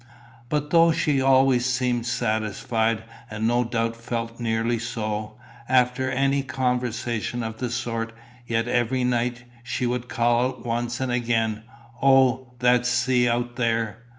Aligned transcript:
But 0.49 0.71
though 0.71 0.91
she 0.91 1.21
always 1.21 1.63
seemed 1.63 2.07
satisfied, 2.07 3.03
and 3.29 3.47
no 3.47 3.63
doubt 3.63 3.95
felt 3.95 4.39
nearly 4.39 4.79
so, 4.79 5.35
after 5.69 6.09
any 6.09 6.41
conversation 6.41 7.43
of 7.43 7.57
the 7.59 7.69
sort, 7.69 8.11
yet 8.47 8.67
every 8.67 9.03
night 9.03 9.43
she 9.61 9.85
would 9.85 10.09
call 10.09 10.43
out 10.43 10.65
once 10.65 10.99
and 11.01 11.11
again, 11.11 11.61
"O, 12.01 12.47
that 12.57 12.87
sea, 12.87 13.29
out 13.29 13.57
there!" 13.57 13.99